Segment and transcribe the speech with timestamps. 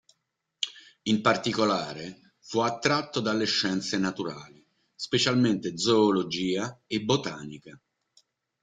[1.03, 7.79] In particolare fu attratto dalle scienze naturali, specialmente zoologia e botanica.